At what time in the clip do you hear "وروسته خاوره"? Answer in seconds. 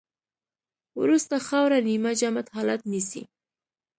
1.01-1.79